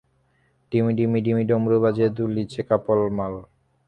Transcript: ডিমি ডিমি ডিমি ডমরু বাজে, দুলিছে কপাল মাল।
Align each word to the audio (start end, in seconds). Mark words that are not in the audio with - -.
ডিমি 0.71 0.91
ডিমি 0.97 1.19
ডিমি 1.25 1.43
ডমরু 1.49 1.77
বাজে, 1.83 2.05
দুলিছে 2.17 2.61
কপাল 2.69 2.99
মাল। 3.17 3.33